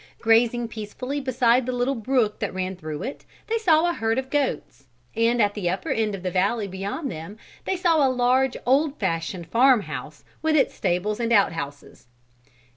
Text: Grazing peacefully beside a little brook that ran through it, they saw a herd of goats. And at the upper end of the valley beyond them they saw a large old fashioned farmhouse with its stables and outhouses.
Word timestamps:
Grazing 0.19 0.67
peacefully 0.67 1.21
beside 1.21 1.69
a 1.69 1.71
little 1.71 1.93
brook 1.93 2.39
that 2.39 2.55
ran 2.55 2.75
through 2.75 3.03
it, 3.03 3.23
they 3.45 3.59
saw 3.59 3.87
a 3.87 3.93
herd 3.93 4.17
of 4.17 4.31
goats. 4.31 4.85
And 5.15 5.39
at 5.39 5.53
the 5.53 5.69
upper 5.69 5.89
end 5.91 6.15
of 6.15 6.23
the 6.23 6.31
valley 6.31 6.67
beyond 6.67 7.11
them 7.11 7.37
they 7.65 7.75
saw 7.77 8.03
a 8.03 8.09
large 8.09 8.57
old 8.65 8.97
fashioned 8.97 9.45
farmhouse 9.49 10.23
with 10.41 10.55
its 10.55 10.73
stables 10.73 11.19
and 11.19 11.31
outhouses. 11.31 12.07